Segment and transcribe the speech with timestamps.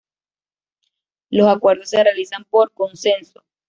[1.29, 3.43] Los acuerdos se realizan por consenso.